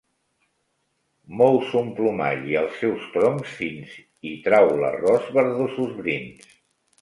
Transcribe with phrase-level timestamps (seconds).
[1.41, 3.93] Mou son plomall i els seus troncs fins,
[4.31, 6.51] i trau l'arròs verdosos brins.